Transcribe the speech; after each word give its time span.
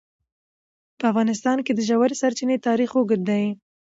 په 0.99 1.05
افغانستان 1.11 1.57
کې 1.65 1.71
د 1.75 1.79
ژورې 1.89 2.15
سرچینې 2.21 2.57
تاریخ 2.67 2.89
اوږد 2.95 3.21
دی. 3.29 3.43